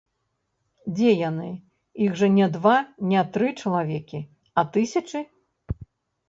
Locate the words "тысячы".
4.79-5.19